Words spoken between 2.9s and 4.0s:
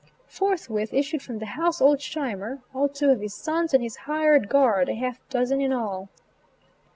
two of his sons and his